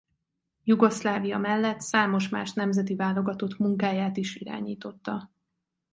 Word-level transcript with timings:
Jugoszlávia 0.65 1.37
mellett 1.37 1.79
számos 1.79 2.29
más 2.29 2.53
nemzeti 2.53 2.95
válogatott 2.95 3.57
munkáját 3.57 4.17
is 4.17 4.35
irányította. 4.35 5.31